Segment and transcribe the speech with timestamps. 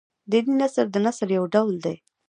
[0.31, 1.95] دیني نثر د نثر يو ډول دﺉ.